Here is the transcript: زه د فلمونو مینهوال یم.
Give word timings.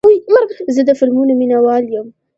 زه 0.75 0.81
د 0.87 0.89
فلمونو 0.99 1.33
مینهوال 1.39 1.83
یم. 1.93 2.07